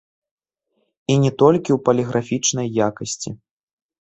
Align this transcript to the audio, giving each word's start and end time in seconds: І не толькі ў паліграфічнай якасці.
І 1.15 1.17
не 1.25 1.31
толькі 1.43 1.71
ў 1.75 1.79
паліграфічнай 1.91 2.67
якасці. 2.87 3.29